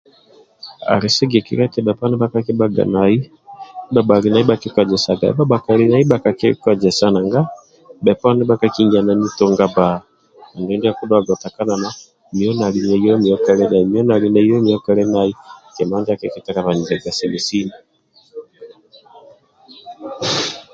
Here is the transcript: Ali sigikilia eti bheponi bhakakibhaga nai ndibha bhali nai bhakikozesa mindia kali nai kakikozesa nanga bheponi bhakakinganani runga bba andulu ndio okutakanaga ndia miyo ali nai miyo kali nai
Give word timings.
Ali 0.93 1.09
sigikilia 1.15 1.65
eti 1.67 1.79
bheponi 1.85 2.15
bhakakibhaga 2.17 2.83
nai 2.95 3.15
ndibha 3.89 4.07
bhali 4.09 4.29
nai 4.31 4.45
bhakikozesa 4.49 5.09
mindia 5.19 5.59
kali 5.65 5.85
nai 5.91 6.05
kakikozesa 6.23 7.05
nanga 7.13 7.41
bheponi 8.03 8.41
bhakakinganani 8.49 9.27
runga 9.39 9.65
bba 9.69 9.87
andulu 10.53 10.73
ndio 10.77 10.89
okutakanaga 11.31 11.89
ndia 12.33 12.49
miyo 12.51 12.65
ali 12.67 12.79
nai 12.87 14.61
miyo 14.65 14.77
kali 14.85 15.05
nai 15.13 15.31